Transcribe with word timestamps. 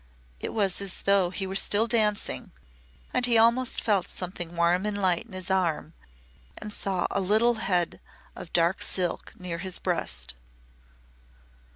It 0.39 0.51
was 0.51 0.81
as 0.81 1.03
though 1.03 1.29
he 1.29 1.45
were 1.45 1.55
still 1.55 1.85
dancing 1.85 2.49
and 3.13 3.27
he 3.27 3.37
almost 3.37 3.79
felt 3.79 4.07
something 4.07 4.55
warm 4.55 4.83
and 4.87 4.99
light 4.99 5.27
in 5.27 5.33
his 5.33 5.51
arm 5.51 5.93
and 6.57 6.73
saw 6.73 7.05
a 7.11 7.21
little 7.21 7.53
head 7.69 7.99
of 8.35 8.51
dark 8.51 8.81
silk 8.81 9.31
near 9.39 9.59
his 9.59 9.77
breast. 9.77 10.33